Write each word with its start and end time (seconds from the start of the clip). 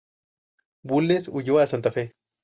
Bulnes 0.83 1.27
huyó 1.31 1.59
a 1.59 1.67
Santa 1.67 1.91
Fe. 1.91 2.13